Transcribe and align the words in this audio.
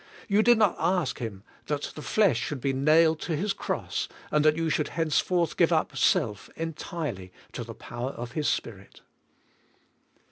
You 0.27 0.41
did 0.41 0.57
not 0.57 0.75
ask 0.79 1.19
Him 1.19 1.43
that 1.67 1.91
the 1.93 2.01
liesh 2.01 2.37
should 2.39 2.59
be 2.59 2.73
nailed 2.73 3.19
to 3.19 3.35
His 3.35 3.53
cross, 3.53 4.09
and 4.31 4.43
that 4.43 4.55
you 4.57 4.67
should 4.67 4.87
henceforth 4.87 5.57
give 5.57 5.71
up 5.71 5.95
self 5.95 6.49
entirely 6.55 7.31
to 7.51 7.63
the 7.63 7.75
power 7.75 8.09
of 8.09 8.31
His 8.31 8.47
Spirit. 8.47 9.01